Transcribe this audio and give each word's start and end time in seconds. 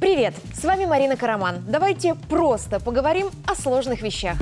Привет! 0.00 0.34
С 0.54 0.64
вами 0.64 0.84
Марина 0.84 1.16
Караман. 1.16 1.56
Давайте 1.68 2.14
просто 2.14 2.80
поговорим 2.80 3.28
о 3.46 3.54
сложных 3.54 4.02
вещах. 4.02 4.36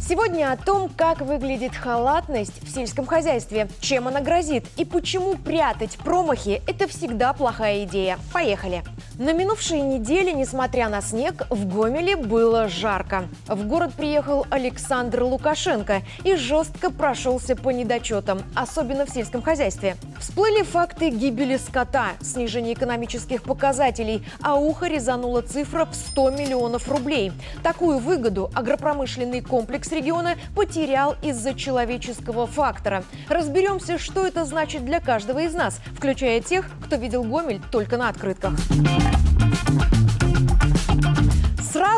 Сегодня 0.00 0.52
о 0.52 0.56
том, 0.56 0.88
как 0.96 1.20
выглядит 1.20 1.74
халатность 1.74 2.62
в 2.62 2.72
сельском 2.72 3.06
хозяйстве, 3.06 3.68
чем 3.80 4.08
она 4.08 4.20
грозит 4.20 4.64
и 4.76 4.84
почему 4.84 5.34
прятать 5.34 5.98
промахи– 5.98 6.62
это 6.66 6.86
всегда 6.86 7.32
плохая 7.32 7.84
идея. 7.84 8.18
Поехали! 8.32 8.82
На 9.18 9.32
минувшей 9.32 9.80
неделе, 9.80 10.34
несмотря 10.34 10.90
на 10.90 11.00
снег, 11.00 11.46
в 11.48 11.66
Гомеле 11.74 12.16
было 12.16 12.68
жарко. 12.68 13.24
В 13.48 13.66
город 13.66 13.94
приехал 13.96 14.46
Александр 14.50 15.22
Лукашенко 15.22 16.02
и 16.22 16.36
жестко 16.36 16.90
прошелся 16.90 17.56
по 17.56 17.70
недочетам, 17.70 18.42
особенно 18.54 19.06
в 19.06 19.10
сельском 19.10 19.40
хозяйстве. 19.40 19.96
Всплыли 20.20 20.62
факты 20.62 21.08
гибели 21.08 21.56
скота, 21.56 22.10
снижения 22.20 22.74
экономических 22.74 23.42
показателей, 23.42 24.22
а 24.42 24.56
ухо 24.56 24.86
резанула 24.86 25.40
цифра 25.40 25.86
в 25.86 25.94
100 25.94 26.32
миллионов 26.32 26.86
рублей. 26.86 27.32
Такую 27.62 28.00
выгоду 28.00 28.50
агропромышленный 28.54 29.40
комплекс 29.40 29.90
региона 29.92 30.34
потерял 30.54 31.16
из-за 31.22 31.54
человеческого 31.54 32.46
фактора. 32.46 33.02
Разберемся, 33.30 33.96
что 33.96 34.26
это 34.26 34.44
значит 34.44 34.84
для 34.84 35.00
каждого 35.00 35.38
из 35.38 35.54
нас, 35.54 35.80
включая 35.94 36.42
тех, 36.42 36.68
кто 36.84 36.96
видел 36.96 37.24
Гомель 37.24 37.62
только 37.72 37.96
на 37.96 38.10
открытках. 38.10 38.52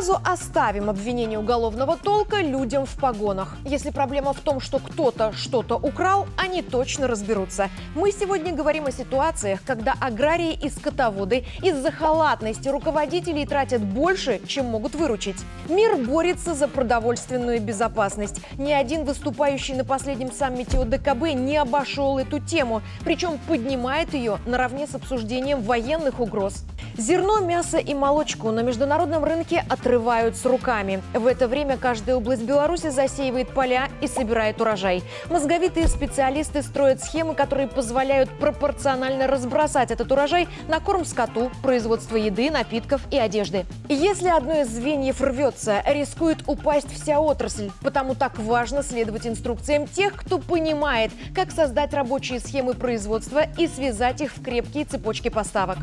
Сразу 0.09 0.21
оставим 0.25 0.89
обвинение 0.91 1.39
уголовного 1.39 1.97
толка 1.97 2.41
людям 2.41 2.87
в 2.87 2.95
погонах. 2.97 3.57
Если 3.65 3.91
проблема 3.91 4.33
в 4.33 4.41
том, 4.41 4.61
что 4.61 4.79
кто-то 4.79 5.33
что-то 5.33 5.77
украл, 5.77 6.27
они 6.37 6.63
точно 6.63 7.07
разберутся. 7.09 7.69
Мы 7.95 8.11
сегодня 8.11 8.55
говорим 8.55 8.87
о 8.87 8.91
ситуациях, 8.91 9.61
когда 9.67 9.95
аграрии 10.01 10.53
и 10.53 10.69
скотоводы 10.71 11.45
из-за 11.63 11.91
халатности 11.91 12.69
руководителей 12.69 13.45
тратят 13.45 13.83
больше, 13.83 14.41
чем 14.47 14.67
могут 14.67 14.95
выручить. 14.95 15.37
Мир 15.69 15.97
борется 15.97 16.55
за 16.55 16.69
продовольственную 16.69 17.61
безопасность. 17.61 18.41
Ни 18.57 18.73
один 18.73 19.05
выступающий 19.05 19.75
на 19.75 19.85
последнем 19.85 20.33
саммите 20.33 20.79
ОДКБ 20.79 21.35
не 21.35 21.57
обошел 21.57 22.19
эту 22.19 22.41
тему, 22.41 22.83
причем 23.05 23.39
поднимает 23.47 24.15
ее 24.15 24.39
наравне 24.47 24.87
с 24.87 24.95
обсуждением 24.95 25.61
военных 25.61 26.19
угроз. 26.19 26.65
Зерно, 26.99 27.39
мясо 27.39 27.79
и 27.79 27.95
молочку 27.95 28.51
на 28.51 28.59
международном 28.59 29.23
рынке 29.23 29.65
отрывают 29.69 30.37
с 30.37 30.45
руками. 30.45 31.01
В 31.15 31.29
это 31.29 31.47
время 31.47 31.77
каждая 31.77 32.17
область 32.17 32.43
Беларуси 32.43 32.91
засеивает 32.91 33.51
поля 33.51 33.89
и 34.01 34.09
собирает 34.09 34.61
урожай. 34.61 35.05
Мозговитые 35.31 35.87
специалисты 35.87 36.61
строят 36.61 37.01
схемы, 37.01 37.37
которые 37.37 37.69
позволяют 37.69 38.37
пропорционально 38.41 39.29
разбросать 39.29 39.93
этот 39.93 40.11
урожай 40.11 40.49
на 40.67 40.81
корм 40.81 41.05
скоту, 41.05 41.53
производство 41.63 42.17
еды, 42.17 42.51
напитков 42.51 43.01
и 43.13 43.17
одежды. 43.17 43.65
Если 43.89 44.29
одно 44.29 44.63
из 44.63 44.69
звеньев 44.69 45.21
рвется, 45.21 45.85
рискует 45.87 46.39
упасть 46.49 46.93
вся 46.93 47.21
отрасль. 47.21 47.71
Потому 47.81 48.17
так 48.17 48.41
важно 48.41 48.83
следовать 48.83 49.25
инструкциям 49.25 49.87
тех, 49.87 50.15
кто 50.15 50.39
понимает, 50.39 51.13
как 51.33 51.53
создать 51.53 51.95
рабочие 51.95 52.41
схемы 52.41 52.75
производства 52.75 53.45
и 53.57 53.69
связать 53.69 54.21
их 54.21 54.37
в 54.37 54.43
крепкие 54.43 54.85
цепочки 54.85 55.29
поставок 55.29 55.79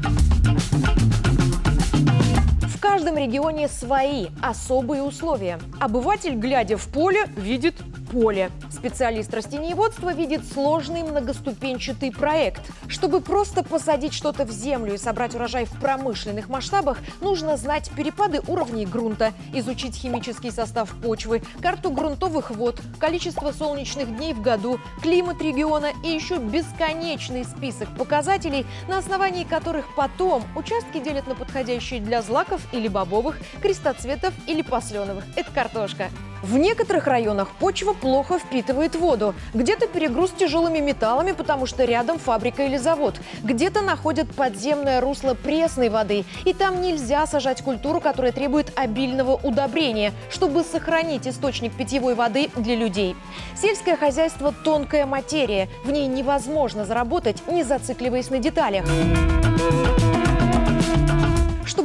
каждом 2.95 3.17
регионе 3.17 3.67
свои 3.67 4.27
особые 4.41 5.03
условия. 5.03 5.59
Обыватель, 5.81 6.33
глядя 6.35 6.77
в 6.77 6.87
поле, 6.87 7.25
видит 7.35 7.75
поле. 8.15 8.49
Специалист 8.71 9.33
растениеводства 9.33 10.13
видит 10.13 10.41
сложный 10.53 11.03
многоступенчатый 11.03 12.13
проект. 12.13 12.61
Чтобы 12.87 13.19
просто 13.19 13.61
посадить 13.61 14.13
что-то 14.13 14.45
в 14.45 14.51
землю 14.51 14.93
и 14.93 14.97
собрать 14.97 15.35
урожай 15.35 15.65
в 15.65 15.77
промышленных 15.81 16.47
масштабах, 16.47 16.99
нужно 17.19 17.57
знать 17.57 17.91
перепады 17.93 18.39
уровней 18.47 18.85
грунта, 18.85 19.33
изучить 19.53 19.95
химический 19.97 20.49
состав 20.49 20.91
почвы, 21.03 21.43
карту 21.61 21.91
грунтовых 21.91 22.51
вод, 22.51 22.79
количество 22.99 23.51
солнечных 23.51 24.15
дней 24.15 24.33
в 24.33 24.41
году, 24.41 24.79
климат 25.01 25.41
региона 25.41 25.91
и 26.01 26.07
еще 26.07 26.37
бесконечный 26.37 27.43
список 27.43 27.89
показателей, 27.97 28.65
на 28.87 28.99
основании 28.99 29.43
которых 29.43 29.93
потом 29.93 30.41
участки 30.55 31.01
делят 31.01 31.27
на 31.27 31.35
подходящие 31.35 31.99
для 31.99 32.21
злаков 32.21 32.61
или 32.71 32.87
бобовых, 32.87 33.37
крестоцветов 33.61 34.33
или 34.47 34.61
посленовых. 34.61 35.25
Это 35.35 35.51
картошка. 35.51 36.09
В 36.43 36.57
некоторых 36.57 37.07
районах 37.07 37.49
почва 37.59 37.93
плохо 37.93 38.39
впитывает 38.39 38.95
воду. 38.95 39.33
Где-то 39.53 39.87
перегруз 39.87 40.31
тяжелыми 40.31 40.79
металлами, 40.79 41.31
потому 41.31 41.65
что 41.65 41.85
рядом 41.85 42.19
фабрика 42.19 42.63
или 42.63 42.77
завод. 42.77 43.15
Где-то 43.43 43.81
находят 43.81 44.29
подземное 44.33 45.01
русло 45.01 45.33
пресной 45.33 45.89
воды. 45.89 46.25
И 46.45 46.53
там 46.53 46.81
нельзя 46.81 47.25
сажать 47.25 47.61
культуру, 47.61 47.99
которая 47.99 48.31
требует 48.31 48.71
обильного 48.77 49.33
удобрения, 49.35 50.13
чтобы 50.29 50.63
сохранить 50.63 51.27
источник 51.27 51.73
питьевой 51.73 52.15
воды 52.15 52.49
для 52.55 52.75
людей. 52.75 53.15
Сельское 53.55 53.95
хозяйство– 53.95 54.53
тонкая 54.63 55.05
материя. 55.05 55.69
В 55.83 55.91
ней 55.91 56.07
невозможно 56.07 56.85
заработать, 56.85 57.41
не 57.47 57.63
зацикливаясь 57.63 58.29
на 58.29 58.39
деталях. 58.39 58.85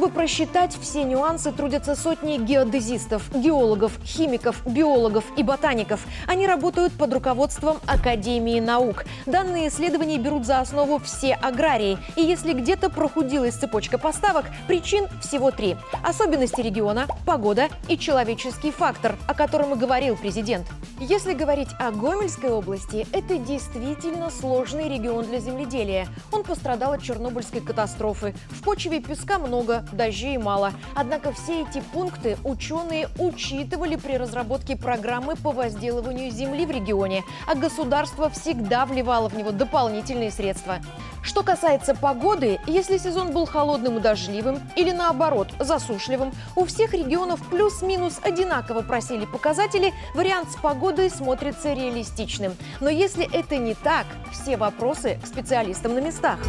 Чтобы 0.01 0.15
просчитать 0.15 0.75
все 0.81 1.03
нюансы, 1.03 1.51
трудятся 1.51 1.95
сотни 1.95 2.39
геодезистов, 2.39 3.29
геологов, 3.35 3.99
химиков, 4.03 4.59
биологов 4.65 5.23
и 5.37 5.43
ботаников. 5.43 6.03
Они 6.25 6.47
работают 6.47 6.91
под 6.93 7.13
руководством 7.13 7.77
Академии 7.85 8.59
наук. 8.59 9.05
Данные 9.27 9.67
исследования 9.67 10.17
берут 10.17 10.47
за 10.47 10.59
основу 10.59 10.97
все 10.97 11.35
аграрии. 11.35 11.99
И 12.15 12.23
если 12.23 12.53
где-то 12.53 12.89
прохудилась 12.89 13.53
цепочка 13.53 13.99
поставок, 13.99 14.47
причин 14.67 15.05
всего 15.21 15.51
три. 15.51 15.77
Особенности 16.03 16.61
региона, 16.61 17.05
погода 17.23 17.69
и 17.87 17.95
человеческий 17.95 18.71
фактор, 18.71 19.17
о 19.27 19.35
котором 19.35 19.75
и 19.75 19.77
говорил 19.77 20.17
президент. 20.17 20.65
Если 21.03 21.33
говорить 21.33 21.69
о 21.79 21.89
Гомельской 21.89 22.51
области, 22.51 23.07
это 23.11 23.39
действительно 23.39 24.29
сложный 24.29 24.87
регион 24.87 25.25
для 25.25 25.39
земледелия. 25.39 26.07
Он 26.31 26.43
пострадал 26.43 26.93
от 26.93 27.01
Чернобыльской 27.01 27.59
катастрофы. 27.59 28.35
В 28.51 28.61
почве 28.61 28.99
песка 28.99 29.39
много, 29.39 29.83
дождей 29.91 30.37
мало. 30.37 30.73
Однако 30.93 31.31
все 31.31 31.63
эти 31.63 31.81
пункты 31.91 32.37
ученые 32.43 33.09
учитывали 33.17 33.95
при 33.95 34.15
разработке 34.15 34.75
программы 34.75 35.35
по 35.37 35.51
возделыванию 35.51 36.29
земли 36.29 36.67
в 36.67 36.71
регионе, 36.71 37.23
а 37.47 37.55
государство 37.55 38.29
всегда 38.29 38.85
вливало 38.85 39.27
в 39.27 39.35
него 39.35 39.49
дополнительные 39.49 40.29
средства. 40.29 40.81
Что 41.23 41.41
касается 41.41 41.95
погоды, 41.95 42.59
если 42.67 42.97
сезон 42.97 43.31
был 43.31 43.45
холодным 43.45 43.97
и 43.97 44.01
дождливым 44.01 44.59
или 44.75 44.91
наоборот 44.91 45.49
засушливым, 45.59 46.31
у 46.55 46.65
всех 46.65 46.93
регионов 46.93 47.39
плюс-минус 47.49 48.19
одинаково 48.21 48.81
просили 48.81 49.25
показатели, 49.25 49.93
вариант 50.13 50.51
с 50.51 50.55
погодой 50.55 50.90
смотрится 51.09 51.73
реалистичным. 51.73 52.53
Но 52.79 52.89
если 52.89 53.29
это 53.31 53.57
не 53.57 53.73
так, 53.73 54.05
все 54.31 54.57
вопросы 54.57 55.19
к 55.21 55.27
специалистам 55.27 55.95
на 55.95 55.99
местах. 55.99 56.39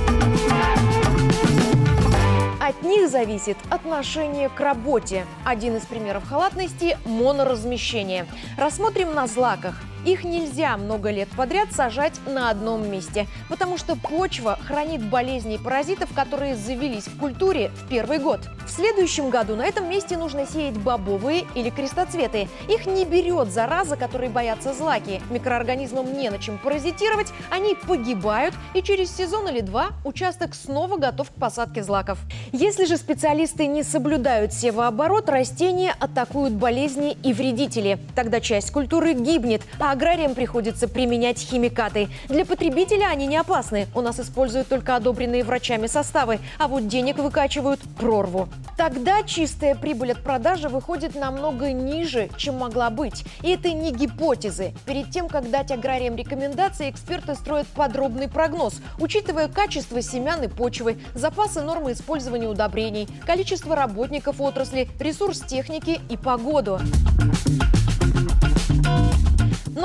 От 2.60 2.82
них 2.82 3.08
зависит 3.10 3.56
отношение 3.70 4.48
к 4.48 4.60
работе. 4.60 5.26
Один 5.44 5.76
из 5.76 5.84
примеров 5.84 6.28
халатности– 6.28 6.96
моноразмещение. 7.04 8.26
Рассмотрим 8.56 9.14
на 9.14 9.26
злаках. 9.26 9.82
Их 10.04 10.24
нельзя 10.24 10.76
много 10.76 11.10
лет 11.10 11.28
подряд 11.36 11.72
сажать 11.72 12.14
на 12.26 12.50
одном 12.50 12.90
месте, 12.90 13.28
потому 13.48 13.78
что 13.78 13.94
почва 13.96 14.58
хранит 14.66 15.02
болезни 15.02 15.54
и 15.54 15.58
паразитов, 15.58 16.12
которые 16.12 16.56
завелись 16.56 17.06
в 17.06 17.18
культуре 17.18 17.70
в 17.76 17.88
первый 17.88 18.18
год. 18.18 18.40
В 18.66 18.70
следующем 18.70 19.30
году 19.30 19.54
на 19.54 19.64
этом 19.64 19.88
месте 19.88 20.16
нужно 20.16 20.46
сеять 20.46 20.76
бобовые 20.76 21.44
или 21.54 21.70
крестоцветы. 21.70 22.48
Их 22.68 22.86
не 22.86 23.04
берет 23.04 23.48
зараза, 23.48 23.96
которые 23.96 24.30
боятся 24.30 24.72
злаки. 24.72 25.20
Микроорганизмам 25.30 26.12
не 26.12 26.30
на 26.30 26.38
чем 26.38 26.58
паразитировать, 26.58 27.32
они 27.50 27.74
погибают, 27.74 28.54
и 28.74 28.82
через 28.82 29.14
сезон 29.14 29.48
или 29.48 29.60
два 29.60 29.90
участок 30.04 30.54
снова 30.54 30.96
готов 30.96 31.30
к 31.30 31.34
посадке 31.34 31.82
злаков. 31.82 32.18
Если 32.52 32.86
же 32.86 32.96
специалисты 32.96 33.66
не 33.66 33.82
соблюдают 33.82 34.52
севооборот, 34.52 35.28
растения 35.28 35.94
атакуют 36.00 36.54
болезни 36.54 37.16
и 37.22 37.32
вредители. 37.32 37.98
Тогда 38.14 38.40
часть 38.40 38.72
культуры 38.72 39.12
гибнет, 39.12 39.62
а 39.78 39.91
аграриям 39.92 40.34
приходится 40.34 40.88
применять 40.88 41.38
химикаты. 41.38 42.08
Для 42.28 42.44
потребителя 42.44 43.06
они 43.06 43.26
не 43.26 43.36
опасны. 43.36 43.86
У 43.94 44.00
нас 44.00 44.18
используют 44.18 44.68
только 44.68 44.96
одобренные 44.96 45.44
врачами 45.44 45.86
составы, 45.86 46.40
а 46.58 46.66
вот 46.66 46.88
денег 46.88 47.18
выкачивают 47.18 47.80
прорву. 47.98 48.48
Тогда 48.76 49.22
чистая 49.22 49.74
прибыль 49.74 50.12
от 50.12 50.22
продажи 50.22 50.68
выходит 50.68 51.14
намного 51.14 51.72
ниже, 51.72 52.30
чем 52.36 52.58
могла 52.58 52.90
быть. 52.90 53.24
И 53.42 53.50
это 53.50 53.70
не 53.70 53.92
гипотезы. 53.92 54.72
Перед 54.86 55.10
тем, 55.10 55.28
как 55.28 55.50
дать 55.50 55.70
аграриям 55.70 56.16
рекомендации, 56.16 56.90
эксперты 56.90 57.34
строят 57.34 57.66
подробный 57.68 58.28
прогноз, 58.28 58.80
учитывая 58.98 59.48
качество 59.48 60.00
семян 60.00 60.42
и 60.42 60.48
почвы, 60.48 60.98
запасы 61.14 61.60
нормы 61.60 61.92
использования 61.92 62.48
удобрений, 62.48 63.08
количество 63.26 63.76
работников 63.76 64.40
отрасли, 64.40 64.88
ресурс 64.98 65.40
техники 65.40 66.00
и 66.08 66.16
погоду. 66.16 66.80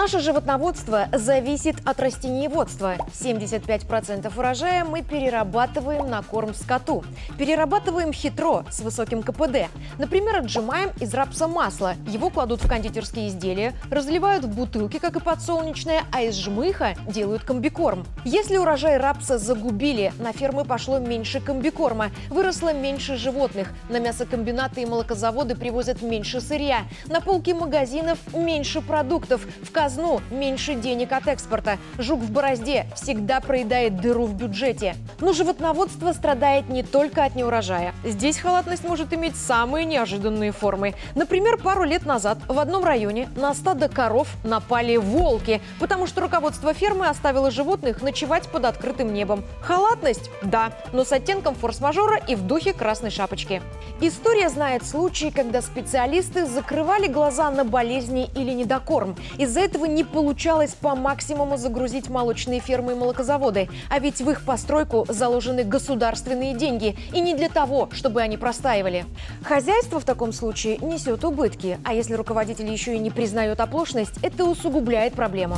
Наше 0.07 0.21
животноводство 0.21 1.09
зависит 1.11 1.75
от 1.83 1.99
растениеводства. 1.99 2.95
75% 3.11 4.31
урожая 4.37 4.85
мы 4.85 5.01
перерабатываем 5.01 6.09
на 6.09 6.23
корм 6.23 6.53
скоту. 6.53 7.03
Перерабатываем 7.37 8.13
хитро, 8.13 8.63
с 8.71 8.79
высоким 8.79 9.21
КПД. 9.21 9.69
Например, 9.97 10.37
отжимаем 10.37 10.91
из 11.01 11.13
рапса 11.13 11.49
масло. 11.49 11.95
Его 12.07 12.29
кладут 12.29 12.63
в 12.63 12.69
кондитерские 12.69 13.27
изделия, 13.27 13.73
разливают 13.91 14.45
в 14.45 14.55
бутылки, 14.55 14.97
как 14.97 15.17
и 15.17 15.19
подсолнечное, 15.19 16.03
а 16.13 16.21
из 16.21 16.35
жмыха 16.35 16.95
делают 17.05 17.43
комбикорм. 17.43 18.05
Если 18.23 18.55
урожай 18.55 18.95
рапса 18.95 19.37
загубили, 19.37 20.13
на 20.19 20.31
фермы 20.31 20.63
пошло 20.63 20.99
меньше 20.99 21.41
комбикорма, 21.41 22.11
выросло 22.29 22.71
меньше 22.71 23.17
животных, 23.17 23.73
на 23.89 23.99
мясокомбинаты 23.99 24.83
и 24.83 24.85
молокозаводы 24.85 25.55
привозят 25.55 26.01
меньше 26.01 26.39
сырья, 26.39 26.83
на 27.07 27.19
полки 27.19 27.53
магазинов 27.53 28.19
меньше 28.33 28.79
продуктов, 28.79 29.45
в 29.63 29.69
казну 29.73 29.96
меньше 30.31 30.75
денег 30.75 31.11
от 31.11 31.27
экспорта. 31.27 31.77
Жук 31.97 32.21
в 32.21 32.31
борозде 32.31 32.85
всегда 32.95 33.39
проедает 33.39 33.99
дыру 33.99 34.25
в 34.25 34.33
бюджете. 34.33 34.95
Но 35.19 35.33
животноводство 35.33 36.13
страдает 36.13 36.69
не 36.69 36.83
только 36.83 37.23
от 37.23 37.35
неурожая. 37.35 37.93
Здесь 38.03 38.37
халатность 38.37 38.83
может 38.83 39.13
иметь 39.13 39.35
самые 39.35 39.85
неожиданные 39.85 40.51
формы. 40.51 40.93
Например, 41.15 41.57
пару 41.57 41.83
лет 41.83 42.05
назад 42.05 42.37
в 42.47 42.57
одном 42.59 42.83
районе 42.83 43.29
на 43.35 43.53
стадо 43.53 43.89
коров 43.89 44.27
напали 44.43 44.97
волки, 44.97 45.61
потому 45.79 46.07
что 46.07 46.21
руководство 46.21 46.73
фермы 46.73 47.07
оставило 47.07 47.51
животных 47.51 48.01
ночевать 48.01 48.47
под 48.49 48.65
открытым 48.65 49.13
небом. 49.13 49.43
Халатность? 49.61 50.29
Да, 50.41 50.71
но 50.93 51.03
с 51.03 51.11
оттенком 51.11 51.55
форс-мажора 51.55 52.17
и 52.27 52.35
в 52.35 52.41
духе 52.45 52.73
красной 52.73 53.09
шапочки. 53.09 53.61
История 54.01 54.49
знает 54.49 54.85
случаи, 54.85 55.31
когда 55.33 55.61
специалисты 55.61 56.45
закрывали 56.45 57.07
глаза 57.07 57.49
на 57.49 57.63
болезни 57.63 58.29
или 58.35 58.51
недокорм. 58.51 59.15
Из-за 59.37 59.61
этого 59.61 59.76
не 59.85 60.03
получалось 60.03 60.71
по 60.71 60.95
максимуму 60.95 61.57
загрузить 61.57 62.09
молочные 62.09 62.59
фермы 62.59 62.93
и 62.93 62.95
молокозаводы. 62.95 63.69
А 63.89 63.99
ведь 63.99 64.21
в 64.21 64.29
их 64.29 64.43
постройку 64.43 65.05
заложены 65.09 65.63
государственные 65.63 66.55
деньги. 66.55 66.97
И 67.13 67.19
не 67.19 67.35
для 67.35 67.49
того, 67.49 67.89
чтобы 67.91 68.21
они 68.21 68.37
простаивали. 68.37 69.05
Хозяйство 69.43 69.99
в 69.99 70.05
таком 70.05 70.33
случае 70.33 70.77
несет 70.77 71.23
убытки. 71.23 71.79
А 71.83 71.93
если 71.93 72.13
руководитель 72.13 72.71
еще 72.71 72.95
и 72.95 72.99
не 72.99 73.11
признает 73.11 73.59
оплошность, 73.59 74.13
это 74.21 74.45
усугубляет 74.45 75.13
проблему. 75.13 75.57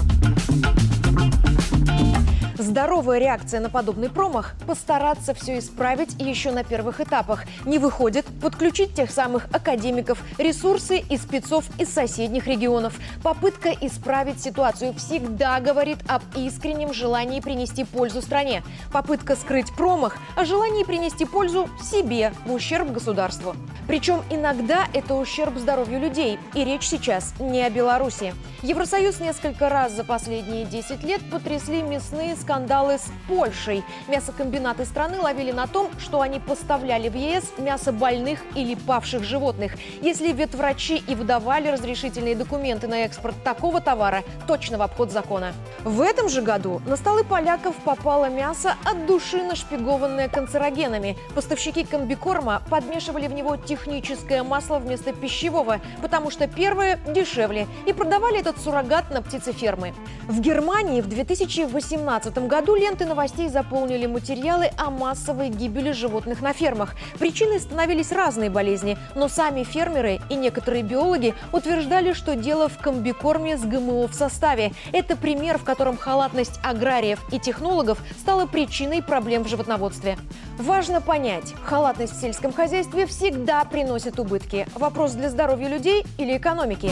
Здоровая 2.69 3.17
реакция 3.17 3.61
на 3.61 3.71
подобный 3.71 4.11
промах– 4.11 4.53
постараться 4.67 5.33
все 5.33 5.57
исправить 5.57 6.13
еще 6.21 6.51
на 6.51 6.63
первых 6.63 7.01
этапах. 7.01 7.45
Не 7.65 7.79
выходит– 7.79 8.27
подключить 8.43 8.93
тех 8.93 9.09
самых 9.09 9.47
академиков, 9.51 10.21
ресурсы 10.37 10.99
и 10.99 11.17
спецов 11.17 11.65
из 11.79 11.91
соседних 11.91 12.45
регионов. 12.45 12.93
Попытка 13.23 13.71
исправить 13.71 14.39
ситуацию 14.39 14.93
всегда 14.93 15.59
говорит 15.61 15.97
об 16.07 16.21
искреннем 16.35 16.93
желании 16.93 17.39
принести 17.39 17.85
пользу 17.85 18.21
стране. 18.21 18.61
Попытка 18.93 19.35
скрыть 19.35 19.75
промах– 19.75 20.17
о 20.37 20.45
желании 20.45 20.83
принести 20.83 21.25
пользу 21.25 21.67
себе 21.81 22.33
в 22.45 22.53
ущерб 22.53 22.91
государству. 22.91 23.55
Причем 23.87 24.21
иногда 24.29 24.87
это 24.93 25.15
ущерб 25.15 25.57
здоровью 25.57 25.99
людей. 25.99 26.37
И 26.53 26.63
речь 26.63 26.87
сейчас 26.87 27.33
не 27.39 27.63
о 27.63 27.71
Беларуси. 27.71 28.35
Евросоюз 28.61 29.19
несколько 29.21 29.69
раз 29.69 29.93
за 29.93 30.03
последние 30.03 30.65
10 30.65 31.03
лет 31.03 31.21
потрясли 31.31 31.81
мясные 31.81 32.35
скандалы 32.35 32.58
с 32.67 33.11
Польшей. 33.27 33.83
Мясокомбинаты 34.07 34.85
страны 34.85 35.19
ловили 35.19 35.51
на 35.51 35.67
том, 35.67 35.89
что 35.99 36.21
они 36.21 36.39
поставляли 36.39 37.09
в 37.09 37.15
ЕС 37.15 37.53
мясо 37.57 37.91
больных 37.91 38.39
или 38.55 38.75
павших 38.75 39.23
животных. 39.23 39.73
Если 40.01 40.31
ветврачи 40.31 40.97
и 40.97 41.15
выдавали 41.15 41.69
разрешительные 41.69 42.35
документы 42.35 42.87
на 42.87 43.05
экспорт 43.05 43.35
такого 43.43 43.81
товара, 43.81 44.23
точно 44.47 44.77
в 44.77 44.81
обход 44.81 45.11
закона. 45.11 45.53
В 45.83 46.01
этом 46.01 46.29
же 46.29 46.41
году 46.41 46.81
на 46.85 46.95
столы 46.95 47.23
поляков 47.23 47.75
попало 47.77 48.29
мясо 48.29 48.75
от 48.85 49.05
души 49.05 49.43
нашпигованное 49.43 50.27
канцерогенами. 50.29 51.17
Поставщики 51.35 51.83
комбикорма 51.83 52.61
подмешивали 52.69 53.27
в 53.27 53.33
него 53.33 53.55
техническое 53.57 54.43
масло 54.43 54.79
вместо 54.79 55.13
пищевого, 55.13 55.79
потому 56.01 56.31
что 56.31 56.47
первое 56.47 56.99
дешевле, 57.07 57.67
и 57.85 57.93
продавали 57.93 58.39
этот 58.39 58.59
суррогат 58.59 59.11
на 59.11 59.21
птицефермы. 59.21 59.93
В 60.27 60.39
Германии 60.39 61.01
в 61.01 61.07
2018 61.07 62.47
году 62.49 62.75
ленты 62.75 63.05
новостей 63.05 63.47
заполнили 63.47 64.07
материалы 64.07 64.71
о 64.75 64.89
массовой 64.89 65.49
гибели 65.49 65.91
животных 65.91 66.41
на 66.41 66.51
фермах. 66.51 66.95
Причиной 67.19 67.59
становились 67.59 68.11
разные 68.11 68.49
болезни, 68.49 68.97
но 69.15 69.29
сами 69.29 69.63
фермеры 69.63 70.19
и 70.29 70.35
некоторые 70.35 70.83
биологи 70.83 71.35
утверждали, 71.53 72.11
что 72.11 72.35
дело 72.35 72.67
в 72.67 72.79
комбикорме 72.79 73.55
с 73.55 73.61
ГМО 73.61 74.07
в 74.07 74.13
составе. 74.15 74.73
Это 74.91 75.15
пример, 75.15 75.59
в 75.59 75.63
котором 75.63 75.95
халатность 75.95 76.59
аграриев 76.63 77.19
и 77.31 77.39
технологов 77.39 77.99
стала 78.19 78.47
причиной 78.47 79.03
проблем 79.03 79.43
в 79.43 79.47
животноводстве. 79.47 80.17
Важно 80.57 81.01
понять, 81.01 81.53
халатность 81.63 82.17
в 82.17 82.19
сельском 82.19 82.51
хозяйстве 82.51 83.05
всегда 83.05 83.63
приносит 83.63 84.19
убытки. 84.19 84.67
Вопрос 84.73 85.11
для 85.11 85.29
здоровья 85.29 85.69
людей 85.69 86.03
или 86.17 86.35
экономики 86.35 86.91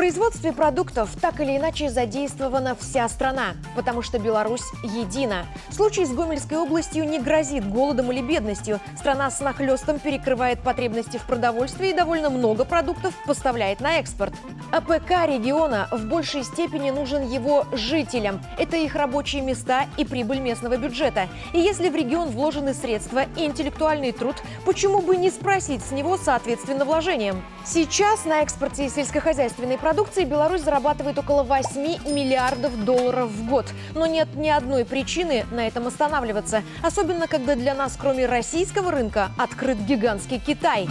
производстве 0.00 0.54
продуктов 0.54 1.10
так 1.20 1.40
или 1.40 1.58
иначе 1.58 1.90
задействована 1.90 2.74
вся 2.74 3.06
страна, 3.06 3.48
потому 3.76 4.00
что 4.00 4.18
Беларусь 4.18 4.64
едина. 4.82 5.44
Случай 5.68 6.06
с 6.06 6.10
Гомельской 6.10 6.56
областью 6.56 7.06
не 7.06 7.18
грозит 7.18 7.70
голодом 7.70 8.10
или 8.10 8.22
бедностью. 8.22 8.80
Страна 8.96 9.30
с 9.30 9.40
нахлестом 9.40 9.98
перекрывает 9.98 10.60
потребности 10.60 11.18
в 11.18 11.26
продовольствии 11.26 11.90
и 11.90 11.92
довольно 11.92 12.30
много 12.30 12.64
продуктов 12.64 13.12
поставляет 13.26 13.80
на 13.80 13.98
экспорт. 13.98 14.32
АПК 14.72 15.26
региона 15.26 15.86
в 15.92 16.06
большей 16.06 16.44
степени 16.44 16.88
нужен 16.88 17.28
его 17.28 17.66
жителям. 17.72 18.40
Это 18.58 18.78
их 18.78 18.94
рабочие 18.94 19.42
места 19.42 19.84
и 19.98 20.06
прибыль 20.06 20.38
местного 20.38 20.78
бюджета. 20.78 21.28
И 21.52 21.60
если 21.60 21.90
в 21.90 21.94
регион 21.94 22.30
вложены 22.30 22.72
средства 22.72 23.24
и 23.36 23.44
интеллектуальный 23.44 24.12
труд, 24.12 24.36
почему 24.64 25.02
бы 25.02 25.18
не 25.18 25.28
спросить 25.28 25.82
с 25.82 25.90
него 25.90 26.16
соответственно 26.16 26.86
вложением? 26.86 27.42
Сейчас 27.66 28.24
на 28.24 28.40
экспорте 28.40 28.88
сельскохозяйственной 28.88 29.76
продукции 29.76 29.90
продукции 30.00 30.24
Беларусь 30.24 30.62
зарабатывает 30.62 31.18
около 31.18 31.42
8 31.42 31.78
миллиардов 32.10 32.86
долларов 32.86 33.28
в 33.28 33.46
год. 33.46 33.66
Но 33.94 34.06
нет 34.06 34.28
ни 34.34 34.48
одной 34.48 34.86
причины 34.86 35.44
на 35.50 35.66
этом 35.66 35.88
останавливаться. 35.88 36.62
Особенно, 36.82 37.26
когда 37.26 37.54
для 37.54 37.74
нас, 37.74 37.98
кроме 38.00 38.24
российского 38.24 38.92
рынка, 38.92 39.28
открыт 39.36 39.76
гигантский 39.76 40.38
Китай 40.38 40.88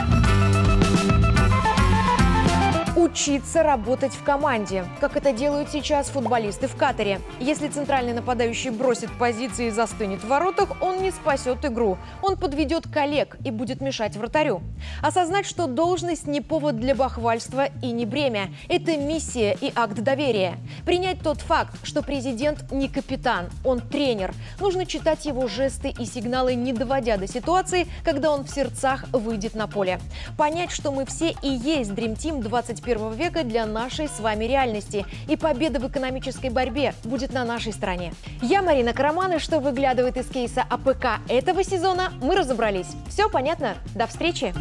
учиться 3.00 3.64
работать 3.64 4.14
в 4.14 4.24
команде, 4.24 4.86
как 5.00 5.16
это 5.16 5.32
делают 5.32 5.70
сейчас 5.70 6.10
футболисты 6.10 6.68
в 6.68 6.76
Катаре. 6.76 7.22
Если 7.40 7.70
центральный 7.70 8.14
нападающий 8.14 8.72
бросит 8.72 9.10
позиции 9.18 9.68
и 9.68 9.72
застынет 9.72 10.22
в 10.22 10.28
воротах, 10.28 10.82
он 10.82 11.02
не 11.02 11.12
спасет 11.12 11.64
игру. 11.64 11.98
Он 12.22 12.36
подведет 12.36 12.88
коллег 12.88 13.38
и 13.46 13.52
будет 13.52 13.80
мешать 13.80 14.18
вратарю. 14.18 14.62
Осознать, 15.02 15.46
что 15.46 15.68
должность 15.68 16.28
не 16.28 16.42
повод 16.42 16.78
для 16.78 16.94
бахвальства 16.94 17.70
и 17.82 17.92
не 17.92 18.06
бремя. 18.06 18.50
Это 18.68 18.98
миссия 18.98 19.58
и 19.60 19.72
акт 19.74 19.96
доверия. 19.96 20.58
Принять 20.86 21.22
тот 21.22 21.40
факт, 21.40 21.76
что 21.84 22.02
президент 22.02 22.72
не 22.72 22.90
капитан, 22.90 23.50
он 23.64 23.80
тренер. 23.80 24.34
Нужно 24.60 24.86
читать 24.86 25.26
его 25.26 25.48
жесты 25.48 25.94
и 25.98 26.06
сигналы, 26.06 26.56
не 26.56 26.74
доводя 26.74 27.16
до 27.16 27.28
ситуации, 27.28 27.88
когда 28.04 28.32
он 28.32 28.44
в 28.44 28.50
сердцах 28.50 29.06
выйдет 29.14 29.56
на 29.56 29.68
поле. 29.68 30.02
Понять, 30.38 30.72
что 30.72 30.92
мы 30.92 31.06
все 31.06 31.34
и 31.42 31.50
есть 31.50 31.92
Dream 31.92 32.18
Team 32.18 32.42
21 32.42 32.89
века 32.98 33.44
для 33.44 33.66
нашей 33.66 34.08
с 34.08 34.20
вами 34.20 34.46
реальности. 34.46 35.06
И 35.28 35.36
победа 35.36 35.80
в 35.80 35.88
экономической 35.88 36.50
борьбе 36.50 36.94
будет 37.04 37.34
на 37.34 37.46
нашей 37.46 37.74
стороне. 37.74 38.14
Я 38.42 38.62
Марина 38.62 38.94
Караман, 38.94 39.34
и 39.34 39.40
что 39.40 39.60
выглядывает 39.60 40.18
из 40.18 40.28
кейса 40.28 40.64
АПК 40.70 41.22
этого 41.28 41.64
сезона, 41.64 42.12
мы 42.22 42.36
разобрались. 42.36 42.88
Все 43.10 43.30
понятно? 43.30 43.76
До 43.96 44.08
встречи! 44.08 44.54